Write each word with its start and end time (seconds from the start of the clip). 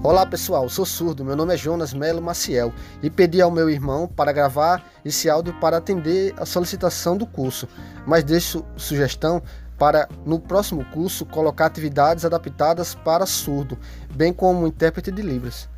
Olá 0.00 0.24
pessoal, 0.24 0.68
sou 0.68 0.86
surdo, 0.86 1.24
meu 1.24 1.34
nome 1.34 1.54
é 1.54 1.56
Jonas 1.56 1.92
Melo 1.92 2.22
Maciel 2.22 2.72
e 3.02 3.10
pedi 3.10 3.42
ao 3.42 3.50
meu 3.50 3.68
irmão 3.68 4.06
para 4.06 4.30
gravar 4.30 4.80
esse 5.04 5.28
áudio 5.28 5.52
para 5.54 5.78
atender 5.78 6.32
a 6.38 6.46
solicitação 6.46 7.16
do 7.16 7.26
curso, 7.26 7.66
mas 8.06 8.22
deixo 8.22 8.64
sugestão 8.76 9.42
para 9.76 10.08
no 10.24 10.38
próximo 10.38 10.84
curso 10.92 11.26
colocar 11.26 11.66
atividades 11.66 12.24
adaptadas 12.24 12.94
para 12.94 13.26
surdo, 13.26 13.76
bem 14.14 14.32
como 14.32 14.68
intérprete 14.68 15.10
de 15.10 15.20
Libras. 15.20 15.68